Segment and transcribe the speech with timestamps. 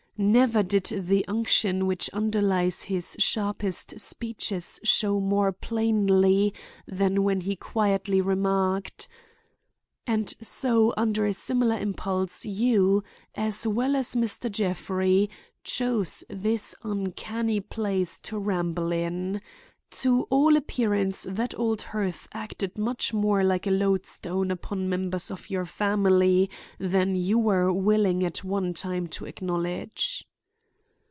[0.23, 6.53] Never did the unction which underlies his sharpest speeches show more plainly
[6.87, 9.07] than when he quietly remarked:
[10.05, 13.03] "And so under a similar impulse you,
[13.33, 14.51] as well as Mr.
[14.51, 15.27] Jeffrey,
[15.63, 19.41] chose this uncanny place to ramble in.
[19.95, 25.49] To all appearance that old hearth acted much more like a lodestone upon members of
[25.49, 26.49] your family
[26.79, 30.25] than you were willing at one time to acknowledge."